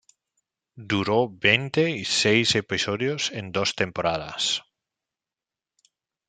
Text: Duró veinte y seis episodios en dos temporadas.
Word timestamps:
Duró 0.91 1.29
veinte 1.39 1.91
y 1.91 2.05
seis 2.05 2.55
episodios 2.55 3.29
en 3.31 3.51
dos 3.51 3.75
temporadas. 3.75 4.63